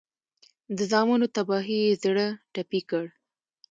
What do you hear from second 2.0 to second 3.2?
زړه ټپي کړ